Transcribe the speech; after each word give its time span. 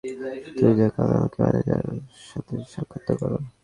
তুই 0.55 0.71
যা, 0.79 0.87
কাল 0.95 1.09
আমাকে 1.17 1.37
ম্যানেজারের 1.41 1.99
সাথে 2.27 2.53
সাক্ষাৎ 2.73 3.07
করা। 3.19 3.37